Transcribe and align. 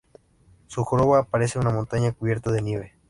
Su 0.65 0.83
joroba 0.83 1.25
parece 1.25 1.59
una 1.59 1.69
montaña 1.69 2.11
cubierta 2.11 2.51
de 2.51 2.63
nieve. 2.63 2.93